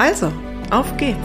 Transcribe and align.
Also, 0.00 0.32
auf 0.70 0.96
geht's! 0.96 1.18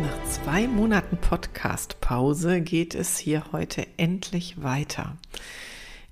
Nach 0.00 0.24
zwei 0.28 0.66
Monaten 0.66 1.18
Podcast-Pause 1.18 2.62
geht 2.62 2.96
es 2.96 3.16
hier 3.16 3.44
heute 3.52 3.86
endlich 3.96 4.60
weiter. 4.60 5.16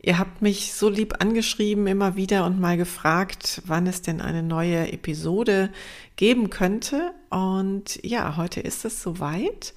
Ihr 0.01 0.21
habt 0.21 0.41
mich 0.41 0.73
so 0.73 0.89
lieb 0.89 1.21
angeschrieben 1.21 1.89
immer 1.89 2.15
wieder 2.15 2.47
und 2.47 2.61
mal 2.61 2.77
gefragt, 2.77 3.61
wann 3.67 3.89
es 3.89 4.03
denn 4.03 4.21
eine 4.21 4.45
neue 4.45 4.93
Episode 4.93 5.73
geben 6.15 6.49
könnte. 6.49 7.13
Und 7.29 7.99
ja, 8.05 8.37
heute 8.37 8.61
ist 8.61 8.85
es 8.85 9.03
soweit. 9.03 9.75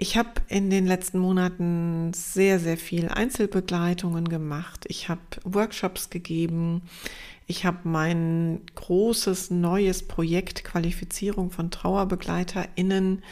Ich 0.00 0.16
habe 0.16 0.30
in 0.46 0.70
den 0.70 0.86
letzten 0.86 1.18
Monaten 1.18 2.12
sehr, 2.14 2.60
sehr 2.60 2.76
viel 2.76 3.08
Einzelbegleitungen 3.08 4.28
gemacht. 4.28 4.84
Ich 4.86 5.08
habe 5.08 5.20
Workshops 5.42 6.08
gegeben. 6.08 6.82
Ich 7.48 7.64
habe 7.64 7.78
mein 7.82 8.60
großes 8.76 9.50
neues 9.50 10.06
Projekt 10.06 10.62
Qualifizierung 10.62 11.50
von 11.50 11.72
TrauerbegleiterInnen, 11.72 13.24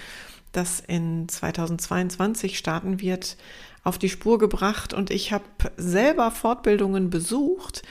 das 0.50 0.80
in 0.80 1.28
2022 1.28 2.58
starten 2.58 3.00
wird, 3.00 3.36
auf 3.84 3.96
die 3.96 4.08
Spur 4.08 4.38
gebracht. 4.38 4.92
Und 4.92 5.12
ich 5.12 5.32
habe 5.32 5.44
selber 5.76 6.32
Fortbildungen 6.32 7.10
besucht, 7.10 7.84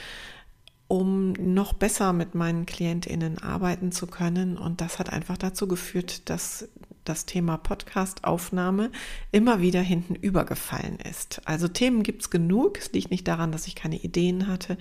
um 0.86 1.32
noch 1.32 1.72
besser 1.72 2.12
mit 2.12 2.34
meinen 2.34 2.66
KlientInnen 2.66 3.38
arbeiten 3.38 3.90
zu 3.90 4.06
können. 4.06 4.58
Und 4.58 4.82
das 4.82 4.98
hat 4.98 5.10
einfach 5.10 5.38
dazu 5.38 5.66
geführt, 5.66 6.28
dass 6.28 6.68
das 7.08 7.26
Thema 7.26 7.56
Podcast-Aufnahme 7.56 8.90
immer 9.32 9.60
wieder 9.60 9.80
hinten 9.80 10.14
übergefallen 10.14 10.98
ist. 11.00 11.40
Also 11.44 11.68
Themen 11.68 12.02
gibt 12.02 12.22
es 12.22 12.30
genug. 12.30 12.78
Es 12.78 12.92
liegt 12.92 13.10
nicht 13.10 13.26
daran, 13.28 13.52
dass 13.52 13.66
ich 13.66 13.74
keine 13.74 13.96
Ideen 13.96 14.46
hatte, 14.46 14.76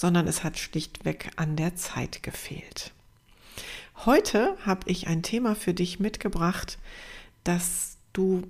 sondern 0.00 0.26
es 0.26 0.44
hat 0.44 0.58
schlichtweg 0.58 1.30
an 1.36 1.56
der 1.56 1.76
Zeit 1.76 2.22
gefehlt. 2.22 2.92
Heute 4.04 4.56
habe 4.64 4.90
ich 4.90 5.06
ein 5.06 5.22
Thema 5.22 5.54
für 5.54 5.74
dich 5.74 6.00
mitgebracht, 6.00 6.78
das 7.44 7.96
du 8.12 8.42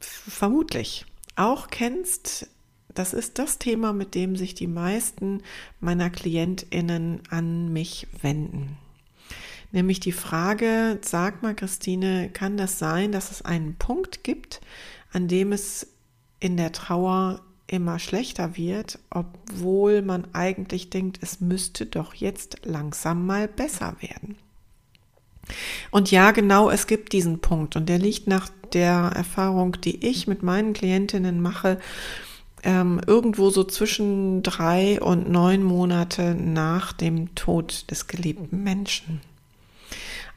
vermutlich 0.00 1.06
auch 1.36 1.68
kennst. 1.68 2.48
Das 2.94 3.12
ist 3.12 3.38
das 3.38 3.58
Thema, 3.58 3.92
mit 3.92 4.14
dem 4.14 4.34
sich 4.34 4.54
die 4.54 4.66
meisten 4.66 5.42
meiner 5.80 6.10
Klientinnen 6.10 7.20
an 7.30 7.72
mich 7.72 8.08
wenden. 8.22 8.76
Nämlich 9.70 10.00
die 10.00 10.12
Frage, 10.12 10.98
sag 11.02 11.42
mal 11.42 11.54
Christine, 11.54 12.30
kann 12.30 12.56
das 12.56 12.78
sein, 12.78 13.12
dass 13.12 13.30
es 13.30 13.42
einen 13.42 13.74
Punkt 13.76 14.24
gibt, 14.24 14.60
an 15.12 15.28
dem 15.28 15.52
es 15.52 15.86
in 16.40 16.56
der 16.56 16.72
Trauer 16.72 17.42
immer 17.66 17.98
schlechter 17.98 18.56
wird, 18.56 18.98
obwohl 19.10 20.00
man 20.02 20.26
eigentlich 20.32 20.88
denkt, 20.88 21.18
es 21.20 21.40
müsste 21.40 21.84
doch 21.84 22.14
jetzt 22.14 22.60
langsam 22.64 23.26
mal 23.26 23.46
besser 23.46 23.96
werden. 24.00 24.36
Und 25.90 26.10
ja, 26.10 26.30
genau, 26.30 26.70
es 26.70 26.86
gibt 26.86 27.12
diesen 27.12 27.40
Punkt 27.40 27.76
und 27.76 27.88
der 27.88 27.98
liegt 27.98 28.26
nach 28.26 28.48
der 28.72 29.12
Erfahrung, 29.14 29.76
die 29.80 30.06
ich 30.06 30.26
mit 30.26 30.42
meinen 30.42 30.72
Klientinnen 30.72 31.40
mache, 31.40 31.78
ähm, 32.64 33.00
irgendwo 33.06 33.50
so 33.50 33.64
zwischen 33.64 34.42
drei 34.42 35.00
und 35.00 35.30
neun 35.30 35.62
Monate 35.62 36.34
nach 36.34 36.92
dem 36.92 37.34
Tod 37.34 37.90
des 37.90 38.06
geliebten 38.08 38.62
Menschen. 38.62 39.20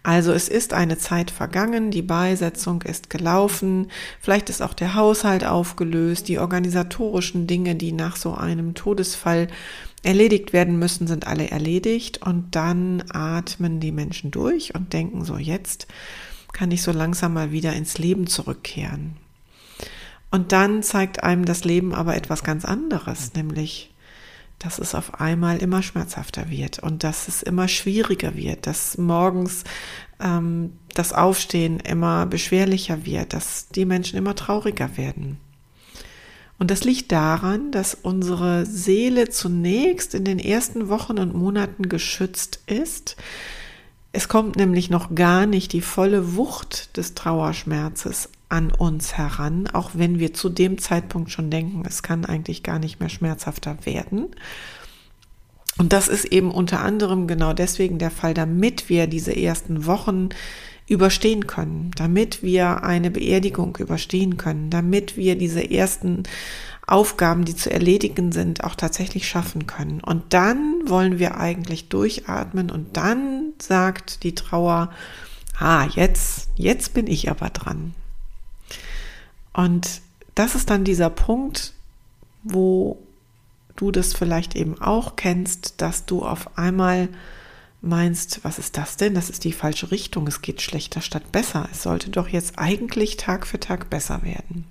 Also 0.03 0.31
es 0.31 0.47
ist 0.50 0.73
eine 0.73 0.97
Zeit 0.97 1.29
vergangen, 1.29 1.91
die 1.91 2.01
Beisetzung 2.01 2.81
ist 2.81 3.12
gelaufen, 3.12 3.91
vielleicht 4.19 4.50
ist 4.50 4.62
auch 4.62 4.73
der 4.73 4.95
Haushalt 4.95 5.45
aufgelöst, 5.45 6.28
die 6.28 6.39
organisatorischen 6.39 7.45
Dinge, 7.45 7.75
die 7.75 7.91
nach 7.91 8.16
so 8.16 8.34
einem 8.34 8.73
Todesfall 8.73 9.47
erledigt 10.01 10.53
werden 10.53 10.79
müssen, 10.79 11.06
sind 11.06 11.28
alle 11.28 11.51
erledigt 11.51 12.25
und 12.25 12.56
dann 12.56 13.03
atmen 13.12 13.79
die 13.79 13.91
Menschen 13.91 14.31
durch 14.31 14.73
und 14.73 14.94
denken 14.94 15.23
so, 15.23 15.38
jetzt 15.38 15.88
kann 16.51 16.72
ich 16.72 16.81
so 16.81 16.91
langsam 16.91 17.35
mal 17.35 17.51
wieder 17.51 17.73
ins 17.73 18.00
Leben 18.00 18.25
zurückkehren. 18.25 19.18
Und 20.31 20.51
dann 20.51 20.81
zeigt 20.81 21.23
einem 21.23 21.45
das 21.45 21.63
Leben 21.63 21.94
aber 21.94 22.16
etwas 22.16 22.44
ganz 22.44 22.66
anderes, 22.66 23.33
nämlich 23.35 23.91
dass 24.62 24.78
es 24.78 24.94
auf 24.94 25.20
einmal 25.20 25.58
immer 25.58 25.82
schmerzhafter 25.82 26.50
wird 26.50 26.80
und 26.80 27.04
dass 27.04 27.28
es 27.28 27.42
immer 27.42 27.68
schwieriger 27.68 28.36
wird, 28.36 28.68
dass 28.68 28.98
morgens 28.98 29.64
ähm, 30.20 30.74
das 30.94 31.14
Aufstehen 31.14 31.80
immer 31.80 32.28
beschwerlicher 32.28 33.06
wird, 33.06 33.34
dass 33.34 33.70
die 33.70 33.86
Menschen 33.86 34.18
immer 34.18 34.36
trauriger 34.36 34.98
werden. 34.98 35.38
Und 36.60 36.70
das 36.70 36.84
liegt 36.84 37.12
daran, 37.12 37.72
dass 37.72 37.96
unsere 37.96 38.68
Seele 38.68 39.30
zunächst 39.30 40.14
in 40.14 40.26
den 40.26 40.38
ersten 40.38 40.90
Wochen 40.90 41.18
und 41.18 41.34
Monaten 41.34 41.90
geschützt 41.90 42.60
ist. 42.68 43.16
Es 44.12 44.28
kommt 44.28 44.58
nämlich 44.58 44.92
noch 44.92 45.16
gar 45.16 45.48
nicht 45.48 45.74
die 45.74 45.82
volle 45.82 46.36
Wucht 46.36 46.98
des 46.98 47.16
Trauerschmerzes 47.16 48.30
an 48.51 48.72
uns 48.72 49.17
heran, 49.17 49.67
auch 49.72 49.91
wenn 49.94 50.19
wir 50.19 50.34
zu 50.34 50.50
dem 50.50 50.78
Zeitpunkt 50.78 51.31
schon 51.31 51.50
denken, 51.50 51.84
es 51.88 52.03
kann 52.03 52.25
eigentlich 52.25 52.63
gar 52.63 52.79
nicht 52.79 53.00
mehr 53.00 53.09
schmerzhafter 53.09 53.78
werden. 53.85 54.28
Und 55.78 55.94
das 55.94 56.07
ist 56.07 56.25
eben 56.25 56.51
unter 56.51 56.81
anderem 56.81 57.28
genau 57.28 57.53
deswegen 57.53 57.97
der 57.97 58.12
Fall, 58.12 58.34
damit 58.34 58.89
wir 58.89 59.07
diese 59.07 59.35
ersten 59.35 59.85
Wochen 59.85 60.29
überstehen 60.88 61.47
können, 61.47 61.91
damit 61.95 62.44
wir 62.44 62.84
eine 62.84 63.09
Beerdigung 63.09 63.78
überstehen 63.78 64.35
können, 64.35 64.69
damit 64.69 65.16
wir 65.16 65.38
diese 65.38 65.72
ersten 65.72 66.23
Aufgaben, 66.85 67.45
die 67.45 67.56
zu 67.56 67.72
erledigen 67.72 68.33
sind, 68.33 68.66
auch 68.66 68.75
tatsächlich 68.75 69.29
schaffen 69.29 69.66
können. 69.66 70.01
Und 70.01 70.33
dann 70.33 70.81
wollen 70.88 71.19
wir 71.19 71.38
eigentlich 71.38 71.88
durchatmen 71.88 72.69
und 72.69 72.97
dann 72.97 73.53
sagt 73.62 74.23
die 74.23 74.35
Trauer, 74.35 74.91
ah, 75.57 75.88
jetzt, 75.95 76.50
jetzt 76.57 76.94
bin 76.94 77.07
ich 77.07 77.29
aber 77.29 77.50
dran. 77.50 77.94
Und 79.53 80.01
das 80.35 80.56
ist 80.56 80.69
dann 80.69 80.84
dieser 80.84 81.09
Punkt, 81.09 81.73
wo 82.44 82.97
du 83.75 83.91
das 83.91 84.13
vielleicht 84.13 84.56
eben 84.56 84.79
auch 84.81 85.16
kennst, 85.16 85.81
dass 85.81 86.06
du 86.06 86.23
auf 86.23 86.57
einmal 86.57 87.09
meinst, 87.81 88.44
was 88.44 88.59
ist 88.59 88.78
das 88.78 88.97
denn? 88.97 89.16
Das 89.16 89.29
ist 89.29 89.44
die 89.44 89.53
falsche 89.53 89.91
Richtung. 89.91 90.28
Es 90.28 90.41
geht 90.41 90.62
schlechter 90.62 91.01
statt 91.01 91.31
besser. 91.31 91.67
Es 91.72 91.84
sollte 91.84 92.12
doch 92.12 92.28
jetzt 92.28 92.59
eigentlich 92.59 93.17
Tag 93.17 93.47
für 93.47 93.59
Tag 93.59 93.89
besser 93.89 94.23
werden. 94.23 94.66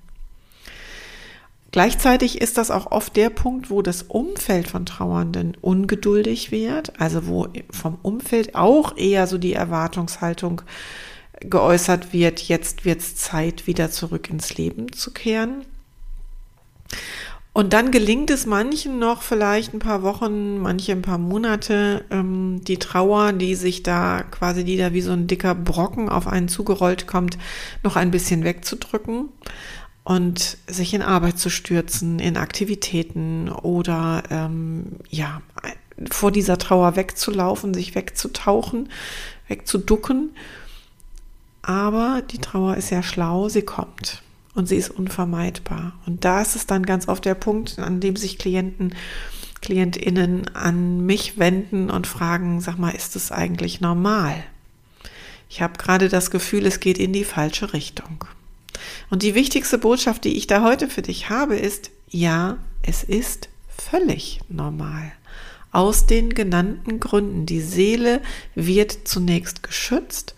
Gleichzeitig 1.73 2.41
ist 2.41 2.59
das 2.59 2.71
auch 2.73 2.91
oft 2.91 3.15
der 3.17 3.31
Punkt, 3.31 3.71
wo 3.71 3.81
das 3.81 4.03
Umfeld 4.03 4.69
von 4.69 4.87
Trauernden 4.87 5.57
ungeduldig 5.61 6.51
wird, 6.51 7.01
also 7.01 7.29
wo 7.29 7.47
vom 7.71 7.97
Umfeld 8.03 8.57
auch 8.57 8.97
eher 8.97 9.29
so 9.29 9.39
die 9.39 9.53
Erwartungshaltung 9.53 10.63
geäußert 11.41 12.13
wird, 12.13 12.41
jetzt 12.41 12.85
wird 12.85 13.01
es 13.01 13.17
Zeit, 13.17 13.67
wieder 13.67 13.91
zurück 13.91 14.31
ins 14.31 14.57
Leben 14.57 14.93
zu 14.93 15.13
kehren. 15.13 15.65
Und 17.53 17.73
dann 17.73 17.91
gelingt 17.91 18.31
es 18.31 18.47
manchen 18.47 19.01
noch 19.01 19.23
vielleicht 19.23 19.75
ein 19.75 19.81
paar 19.81 20.03
Wochen, 20.03 20.59
manche 20.59 20.93
ein 20.93 21.03
paar 21.03 21.19
Monate, 21.19 22.05
ähm, 22.11 22.61
die 22.63 22.79
Trauer, 22.79 23.33
die 23.33 23.57
sich 23.57 23.83
da 23.83 24.23
quasi, 24.23 24.63
die 24.65 24.77
da 24.77 24.93
wie 24.93 25.01
so 25.01 25.13
ein 25.13 25.27
dicker 25.27 25.57
Brocken 25.57 26.09
auf 26.09 26.29
einen 26.29 26.49
zugerollt 26.49 27.09
kommt, 27.09 27.39
noch 27.83 27.97
ein 27.97 28.13
bisschen 28.13 28.45
wegzudrücken 28.45 29.31
und 30.05 30.59
sich 30.69 30.95
in 30.95 31.03
Arbeit 31.03 31.39
zu 31.39 31.51
stürzen, 31.51 32.21
in 32.21 32.37
Aktivitäten 32.37 33.49
oder 33.49 34.23
ähm, 34.31 34.97
ja, 35.09 35.43
vor 36.09 36.31
dieser 36.31 36.57
Trauer 36.57 36.95
wegzulaufen, 36.95 37.75
sich 37.75 37.97
wegzutauchen, 37.97 38.91
wegzuducken 39.49 40.31
aber 41.71 42.21
die 42.23 42.39
Trauer 42.39 42.77
ist 42.77 42.91
ja 42.91 43.01
schlau, 43.01 43.49
sie 43.49 43.63
kommt 43.63 44.25
und 44.57 44.67
sie 44.67 44.75
ist 44.75 44.91
unvermeidbar. 44.91 45.93
Und 46.05 46.25
da 46.25 46.43
ist 46.43 46.57
es 46.57 46.67
dann 46.67 46.85
ganz 46.85 47.07
oft 47.07 47.25
der 47.25 47.37
Punkt, 47.37 47.79
an 47.79 48.01
dem 48.01 48.17
sich 48.17 48.39
Klienten, 48.39 48.97
Klientinnen 49.63 50.49
an 50.57 51.07
mich 51.07 51.39
wenden 51.39 51.89
und 51.89 52.09
fragen, 52.09 52.61
sag 52.61 52.77
mal, 52.77 52.91
ist 52.91 53.15
es 53.15 53.31
eigentlich 53.31 53.81
normal? 53.81 54.43
Ich 55.49 55.63
habe 55.63 55.79
gerade 55.79 56.09
das 56.09 56.33
Gefühl, 56.33 56.67
es 56.67 56.81
geht 56.81 56.99
in 56.99 57.13
die 57.13 57.23
falsche 57.23 57.73
Richtung. 57.73 58.25
Und 59.09 59.23
die 59.23 59.37
wichtigste 59.37 59.79
Botschaft, 59.79 60.25
die 60.25 60.37
ich 60.37 60.49
da 60.49 60.65
heute 60.65 60.89
für 60.89 61.03
dich 61.03 61.31
habe, 61.31 61.55
ist, 61.55 61.93
Ja, 62.09 62.59
es 62.83 63.05
ist 63.05 63.49
völlig 63.69 64.41
normal. 64.49 65.13
Aus 65.71 66.07
den 66.07 66.35
genannten 66.35 66.99
Gründen. 66.99 67.47
Die 67.47 67.61
Seele 67.61 68.23
wird 68.57 69.07
zunächst 69.07 69.63
geschützt 69.63 70.35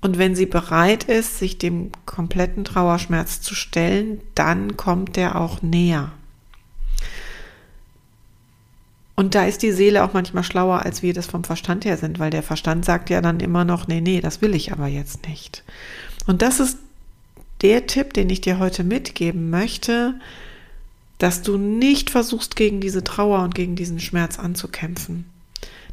und 0.00 0.18
wenn 0.18 0.36
sie 0.36 0.46
bereit 0.46 1.04
ist, 1.04 1.38
sich 1.38 1.58
dem 1.58 1.90
kompletten 2.06 2.64
Trauerschmerz 2.64 3.40
zu 3.40 3.54
stellen, 3.54 4.20
dann 4.34 4.76
kommt 4.76 5.16
der 5.16 5.40
auch 5.40 5.60
näher. 5.62 6.12
Und 9.16 9.34
da 9.34 9.46
ist 9.46 9.62
die 9.62 9.72
Seele 9.72 10.04
auch 10.04 10.12
manchmal 10.12 10.44
schlauer, 10.44 10.82
als 10.82 11.02
wir 11.02 11.12
das 11.12 11.26
vom 11.26 11.42
Verstand 11.42 11.84
her 11.84 11.96
sind, 11.96 12.20
weil 12.20 12.30
der 12.30 12.44
Verstand 12.44 12.84
sagt 12.84 13.10
ja 13.10 13.20
dann 13.20 13.40
immer 13.40 13.64
noch, 13.64 13.88
nee, 13.88 14.00
nee, 14.00 14.20
das 14.20 14.40
will 14.40 14.54
ich 14.54 14.70
aber 14.70 14.86
jetzt 14.86 15.26
nicht. 15.26 15.64
Und 16.28 16.40
das 16.40 16.60
ist 16.60 16.78
der 17.62 17.88
Tipp, 17.88 18.14
den 18.14 18.30
ich 18.30 18.40
dir 18.40 18.60
heute 18.60 18.84
mitgeben 18.84 19.50
möchte, 19.50 20.14
dass 21.18 21.42
du 21.42 21.58
nicht 21.58 22.10
versuchst, 22.10 22.54
gegen 22.54 22.80
diese 22.80 23.02
Trauer 23.02 23.42
und 23.42 23.56
gegen 23.56 23.74
diesen 23.74 23.98
Schmerz 23.98 24.38
anzukämpfen. 24.38 25.24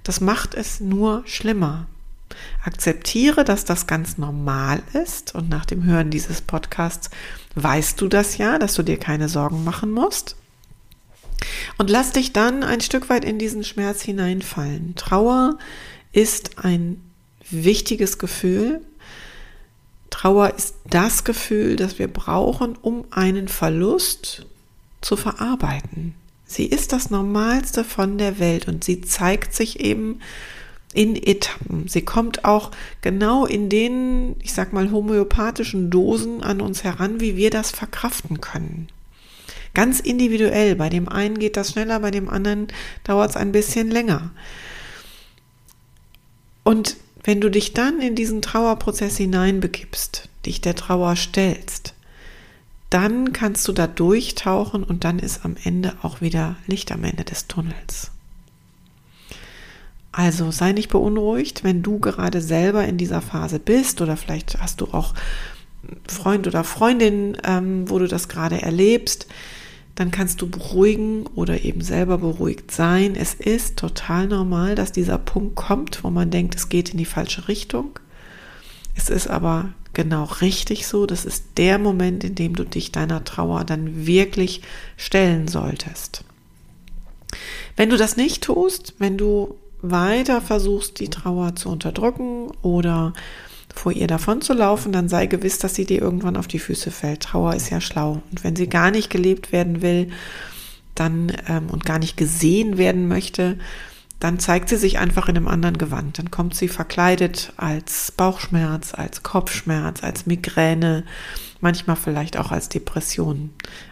Das 0.03 0.21
macht 0.21 0.53
es 0.53 0.79
nur 0.79 1.23
schlimmer. 1.25 1.87
Akzeptiere, 2.63 3.43
dass 3.43 3.65
das 3.65 3.87
ganz 3.87 4.17
normal 4.17 4.81
ist 4.93 5.35
und 5.35 5.49
nach 5.49 5.65
dem 5.65 5.83
Hören 5.83 6.09
dieses 6.09 6.41
Podcasts 6.41 7.09
weißt 7.55 8.01
du 8.01 8.07
das 8.07 8.37
ja, 8.37 8.57
dass 8.59 8.73
du 8.73 8.83
dir 8.83 8.97
keine 8.97 9.29
Sorgen 9.29 9.63
machen 9.63 9.91
musst. 9.91 10.35
Und 11.77 11.89
lass 11.89 12.11
dich 12.11 12.33
dann 12.33 12.63
ein 12.63 12.81
Stück 12.81 13.09
weit 13.09 13.25
in 13.25 13.37
diesen 13.37 13.63
Schmerz 13.63 14.01
hineinfallen. 14.01 14.95
Trauer 14.95 15.57
ist 16.11 16.59
ein 16.63 17.01
wichtiges 17.49 18.17
Gefühl. 18.17 18.81
Trauer 20.09 20.53
ist 20.55 20.75
das 20.89 21.23
Gefühl, 21.23 21.75
das 21.75 21.99
wir 21.99 22.07
brauchen, 22.07 22.75
um 22.81 23.05
einen 23.11 23.47
Verlust 23.47 24.45
zu 25.01 25.17
verarbeiten. 25.17 26.15
Sie 26.45 26.65
ist 26.65 26.93
das 26.93 27.09
Normalste 27.09 27.83
von 27.83 28.17
der 28.17 28.39
Welt 28.39 28.67
und 28.67 28.83
sie 28.83 29.01
zeigt 29.01 29.53
sich 29.53 29.79
eben 29.79 30.21
in 30.95 31.15
Etappen. 31.15 31.87
Sie 31.87 32.03
kommt 32.03 32.45
auch 32.45 32.71
genau 33.01 33.45
in 33.45 33.69
den, 33.69 34.35
ich 34.41 34.53
sag 34.53 34.71
mal, 34.73 34.91
homöopathischen 34.91 35.89
Dosen 35.89 36.41
an 36.41 36.61
uns 36.61 36.83
heran, 36.83 37.19
wie 37.19 37.35
wir 37.35 37.49
das 37.49 37.71
verkraften 37.71 38.39
können. 38.39 38.87
Ganz 39.73 39.99
individuell. 39.99 40.75
Bei 40.75 40.87
dem 40.89 41.09
einen 41.09 41.37
geht 41.37 41.57
das 41.57 41.71
schneller, 41.71 41.99
bei 41.99 42.11
dem 42.11 42.29
anderen 42.29 42.67
dauert 43.03 43.31
es 43.31 43.35
ein 43.35 43.51
bisschen 43.51 43.91
länger. 43.91 44.31
Und 46.63 46.95
wenn 47.23 47.41
du 47.41 47.51
dich 47.51 47.73
dann 47.73 47.99
in 47.99 48.15
diesen 48.15 48.41
Trauerprozess 48.41 49.17
hineinbegibst, 49.17 50.29
dich 50.45 50.61
der 50.61 50.75
Trauer 50.75 51.17
stellst, 51.17 51.93
dann 52.89 53.33
kannst 53.33 53.67
du 53.67 53.73
da 53.73 53.87
durchtauchen 53.87 54.83
und 54.83 55.03
dann 55.03 55.19
ist 55.19 55.43
am 55.43 55.57
Ende 55.61 55.97
auch 56.03 56.21
wieder 56.21 56.55
Licht 56.67 56.93
am 56.93 57.03
Ende 57.03 57.25
des 57.25 57.47
Tunnels. 57.47 58.11
Also 60.15 60.49
sei 60.51 60.71
nicht 60.71 60.89
beunruhigt, 60.89 61.63
wenn 61.63 61.81
du 61.81 61.99
gerade 61.99 62.41
selber 62.41 62.85
in 62.85 62.97
dieser 62.97 63.21
Phase 63.21 63.59
bist 63.59 64.01
oder 64.01 64.15
vielleicht 64.15 64.59
hast 64.61 64.79
du 64.79 64.85
auch 64.93 65.13
Freund 66.07 66.47
oder 66.47 66.63
Freundin, 66.63 67.37
ähm, 67.43 67.89
wo 67.89 67.99
du 67.99 68.07
das 68.07 68.29
gerade 68.29 68.61
erlebst 68.61 69.27
dann 69.95 70.11
kannst 70.11 70.41
du 70.41 70.49
beruhigen 70.49 71.25
oder 71.35 71.63
eben 71.63 71.81
selber 71.81 72.17
beruhigt 72.17 72.69
sein. 72.71 73.15
Es 73.15 73.33
ist 73.33 73.77
total 73.77 74.27
normal, 74.27 74.75
dass 74.75 74.91
dieser 74.91 75.17
Punkt 75.17 75.55
kommt, 75.55 76.03
wo 76.03 76.09
man 76.09 76.29
denkt, 76.29 76.55
es 76.55 76.67
geht 76.67 76.89
in 76.89 76.97
die 76.97 77.05
falsche 77.05 77.47
Richtung. 77.47 77.97
Es 78.95 79.09
ist 79.09 79.27
aber 79.27 79.69
genau 79.93 80.25
richtig 80.41 80.85
so. 80.85 81.05
Das 81.05 81.23
ist 81.23 81.45
der 81.55 81.79
Moment, 81.79 82.25
in 82.25 82.35
dem 82.35 82.55
du 82.55 82.65
dich 82.65 82.91
deiner 82.91 83.23
Trauer 83.23 83.63
dann 83.63 84.05
wirklich 84.05 84.61
stellen 84.97 85.47
solltest. 85.47 86.25
Wenn 87.77 87.89
du 87.89 87.95
das 87.95 88.17
nicht 88.17 88.43
tust, 88.43 88.95
wenn 88.99 89.17
du 89.17 89.55
weiter 89.91 90.41
versuchst, 90.41 90.99
die 90.99 91.09
Trauer 91.09 91.55
zu 91.55 91.69
unterdrücken 91.69 92.51
oder 92.61 93.13
vor 93.73 93.91
ihr 93.91 94.07
davon 94.07 94.41
zu 94.41 94.53
laufen, 94.53 94.91
dann 94.91 95.09
sei 95.09 95.25
gewiss, 95.25 95.59
dass 95.59 95.75
sie 95.75 95.85
dir 95.85 96.01
irgendwann 96.01 96.37
auf 96.37 96.47
die 96.47 96.59
Füße 96.59 96.91
fällt. 96.91 97.21
Trauer 97.21 97.55
ist 97.55 97.69
ja 97.69 97.81
schlau. 97.81 98.21
Und 98.31 98.43
wenn 98.43 98.55
sie 98.55 98.67
gar 98.67 98.89
nicht 98.89 99.09
gelebt 99.09 99.51
werden 99.51 99.81
will, 99.81 100.09
dann 100.95 101.33
ähm, 101.47 101.69
und 101.69 101.85
gar 101.85 101.99
nicht 101.99 102.15
gesehen 102.15 102.77
werden 102.77 103.07
möchte, 103.07 103.57
dann 104.19 104.39
zeigt 104.39 104.69
sie 104.69 104.77
sich 104.77 104.97
einfach 104.97 105.27
in 105.27 105.35
einem 105.35 105.49
anderen 105.49 105.77
Gewand. 105.77 106.17
Dann 106.17 106.31
kommt 106.31 106.55
sie 106.55 106.69
verkleidet 106.69 107.51
als 107.57 108.13
Bauchschmerz, 108.13 108.93
als 108.93 109.23
Kopfschmerz, 109.23 110.03
als 110.03 110.25
Migräne, 110.25 111.03
manchmal 111.59 111.97
vielleicht 111.97 112.37
auch 112.37 112.51
als 112.51 112.69
Depression. 112.69 113.49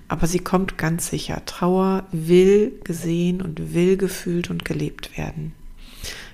Aber 0.07 0.27
sie 0.27 0.39
kommt 0.39 0.77
ganz 0.77 1.09
sicher. 1.09 1.43
Trauer 1.45 2.05
will 2.11 2.79
gesehen 2.85 3.41
und 3.41 3.73
will 3.73 3.97
gefühlt 3.97 4.49
und 4.49 4.63
gelebt 4.63 5.17
werden. 5.17 5.53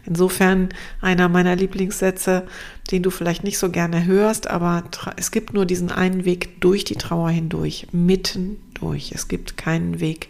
Insofern 0.06 0.70
einer 1.02 1.30
meiner 1.30 1.56
Lieblingssätze, 1.56 2.48
den 2.92 3.04
du 3.04 3.10
vielleicht 3.10 3.44
nicht 3.44 3.58
so 3.58 3.70
gerne 3.70 4.06
hörst, 4.06 4.48
aber 4.48 4.84
es 5.18 5.32
gibt 5.32 5.54
nur 5.54 5.66
diesen 5.66 5.92
einen 5.92 6.26
Weg 6.26 6.62
durch 6.62 6.84
die 6.84 6.96
Trauer 6.96 7.30
hindurch, 7.30 7.88
mitten 7.92 8.58
durch. 8.74 9.12
Es 9.12 9.28
gibt 9.28 9.58
keinen 9.58 10.00
Weg 10.00 10.30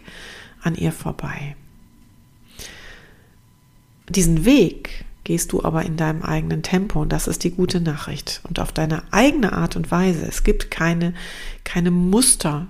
an 0.62 0.74
ihr 0.74 0.92
vorbei. 0.92 1.56
Diesen 4.08 4.44
Weg 4.44 5.04
gehst 5.24 5.52
du 5.52 5.62
aber 5.62 5.84
in 5.84 5.96
deinem 5.96 6.22
eigenen 6.22 6.62
Tempo 6.62 7.00
und 7.00 7.12
das 7.12 7.28
ist 7.28 7.44
die 7.44 7.52
gute 7.52 7.80
Nachricht 7.80 8.40
und 8.48 8.58
auf 8.58 8.72
deine 8.72 9.04
eigene 9.12 9.52
Art 9.52 9.76
und 9.76 9.90
Weise. 9.90 10.26
Es 10.26 10.42
gibt 10.42 10.70
keine, 10.70 11.14
keine 11.64 11.90
Muster, 11.90 12.66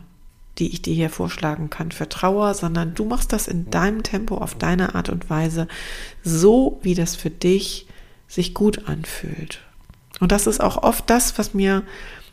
die 0.60 0.68
ich 0.68 0.82
dir 0.82 0.94
hier 0.94 1.10
vorschlagen 1.10 1.70
kann 1.70 1.90
für 1.90 2.08
Trauer, 2.08 2.54
sondern 2.54 2.94
du 2.94 3.04
machst 3.04 3.32
das 3.32 3.48
in 3.48 3.70
deinem 3.70 4.02
Tempo, 4.02 4.36
auf 4.36 4.54
deine 4.54 4.94
Art 4.94 5.08
und 5.08 5.30
Weise, 5.30 5.66
so 6.22 6.78
wie 6.82 6.94
das 6.94 7.16
für 7.16 7.30
dich 7.30 7.86
sich 8.28 8.54
gut 8.54 8.86
anfühlt. 8.86 9.60
Und 10.20 10.32
das 10.32 10.46
ist 10.46 10.60
auch 10.60 10.82
oft 10.82 11.08
das, 11.08 11.38
was 11.38 11.54
mir 11.54 11.82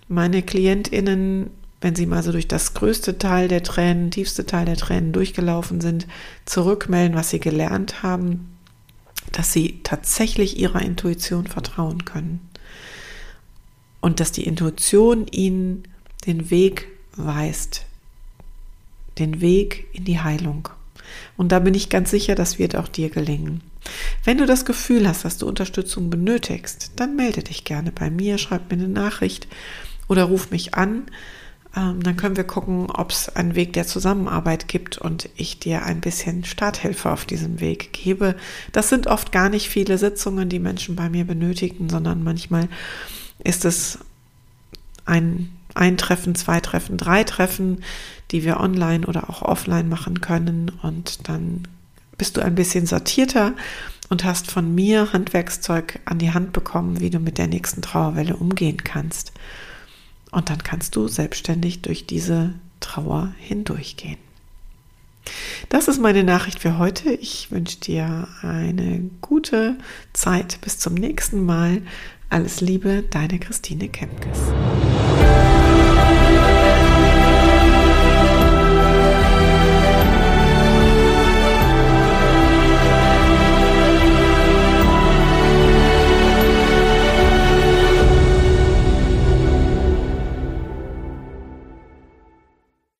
meine 0.10 0.44
KlientInnen, 0.44 1.50
wenn 1.82 1.96
sie 1.96 2.06
mal 2.06 2.22
so 2.22 2.32
durch 2.32 2.48
das 2.48 2.74
größte 2.74 3.18
Teil 3.18 3.48
der 3.48 3.64
Tränen, 3.64 4.12
tiefste 4.12 4.46
Teil 4.46 4.66
der 4.66 4.78
Tränen 4.78 5.14
durchgelaufen 5.14 5.80
sind, 5.80 6.08
zurückmelden, 6.46 7.18
was 7.18 7.30
sie 7.30 7.40
gelernt 7.40 8.04
haben, 8.04 8.58
dass 9.32 9.54
sie 9.54 9.80
tatsächlich 9.84 10.58
ihrer 10.60 10.82
Intuition 10.82 11.48
vertrauen 11.48 12.06
können. 12.06 12.42
Und 14.02 14.20
dass 14.20 14.32
die 14.32 14.46
Intuition 14.46 15.28
ihnen 15.28 15.84
den 16.26 16.50
Weg 16.50 16.88
weist, 17.16 17.87
den 19.20 19.42
Weg 19.42 19.88
in 19.94 20.06
die 20.06 20.20
Heilung. 20.20 20.70
Und 21.36 21.52
da 21.52 21.60
bin 21.60 21.74
ich 21.74 21.90
ganz 21.90 22.12
sicher, 22.12 22.36
das 22.36 22.60
wird 22.60 22.76
auch 22.76 22.88
dir 22.88 23.10
gelingen. 23.10 23.62
Wenn 24.24 24.38
du 24.38 24.46
das 24.46 24.66
Gefühl 24.66 25.08
hast, 25.08 25.24
dass 25.24 25.38
du 25.38 25.48
Unterstützung 25.48 26.10
benötigst, 26.10 26.92
dann 26.98 27.16
melde 27.16 27.44
dich 27.44 27.64
gerne 27.64 27.92
bei 27.92 28.10
mir, 28.10 28.38
schreib 28.38 28.70
mir 28.70 28.78
eine 28.78 28.90
Nachricht 28.90 29.48
oder 30.08 30.26
ruf 30.26 30.52
mich 30.52 30.74
an. 30.74 31.04
Ähm, 31.76 32.02
dann 32.02 32.18
können 32.18 32.38
wir 32.38 32.44
gucken, 32.44 32.90
ob 32.90 33.12
es 33.12 33.36
einen 33.36 33.56
Weg 33.56 33.74
der 33.74 33.86
Zusammenarbeit 33.86 34.68
gibt 34.68 34.98
und 34.98 35.30
ich 35.36 35.60
dir 35.60 35.84
ein 35.84 36.02
bisschen 36.02 36.44
Starthilfe 36.44 37.12
auf 37.12 37.26
diesem 37.26 37.60
Weg 37.60 37.94
gebe. 37.94 38.36
Das 38.72 38.90
sind 38.90 39.08
oft 39.08 39.32
gar 39.32 39.50
nicht 39.50 39.70
viele 39.70 39.98
Sitzungen, 39.98 40.50
die 40.50 40.60
Menschen 40.60 40.96
bei 40.96 41.10
mir 41.10 41.26
benötigen, 41.26 41.90
sondern 41.90 42.24
manchmal 42.24 42.68
ist 43.44 43.66
es 43.66 44.00
ein, 45.06 45.57
ein 45.78 45.98
Treffen, 45.98 46.36
zwei 46.36 46.60
Treffen, 46.60 46.98
drei 46.98 47.24
Treffen, 47.24 47.84
die 48.32 48.44
wir 48.44 48.60
online 48.60 49.06
oder 49.06 49.30
auch 49.30 49.42
offline 49.42 49.90
machen 49.90 50.22
können. 50.22 50.72
Und 50.82 51.28
dann 51.30 51.64
bist 52.18 52.38
du 52.38 52.42
ein 52.42 52.56
bisschen 52.56 52.86
sortierter 52.86 53.54
und 54.10 54.24
hast 54.24 54.50
von 54.52 54.74
mir 54.74 55.14
Handwerkszeug 55.14 56.00
an 56.06 56.20
die 56.20 56.34
Hand 56.34 56.54
bekommen, 56.54 57.00
wie 57.00 57.10
du 57.10 57.20
mit 57.20 57.38
der 57.38 57.48
nächsten 57.48 57.82
Trauerwelle 57.82 58.36
umgehen 58.36 58.84
kannst. 58.84 59.34
Und 60.32 60.50
dann 60.50 60.64
kannst 60.64 60.96
du 60.96 61.08
selbstständig 61.08 61.82
durch 61.82 62.06
diese 62.06 62.54
Trauer 62.80 63.34
hindurchgehen. 63.40 64.18
Das 65.70 65.88
ist 65.88 66.00
meine 66.00 66.24
Nachricht 66.24 66.60
für 66.60 66.78
heute. 66.78 67.12
Ich 67.12 67.52
wünsche 67.52 67.80
dir 67.80 68.28
eine 68.42 69.10
gute 69.22 69.78
Zeit. 70.14 70.60
Bis 70.62 70.80
zum 70.80 70.94
nächsten 70.94 71.46
Mal. 71.46 71.82
Alles 72.30 72.62
Liebe, 72.62 73.04
deine 73.10 73.40
Christine 73.40 73.90
Kempkes. 73.90 74.40